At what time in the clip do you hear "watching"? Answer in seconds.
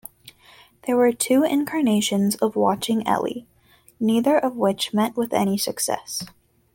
2.55-3.05